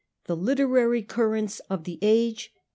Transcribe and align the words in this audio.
THE 0.25 0.35
LITERARY 0.35 1.03
CURRENTS 1.03 1.59
OF 1.69 1.83
THE 1.83 1.99
AGE. 2.01 2.51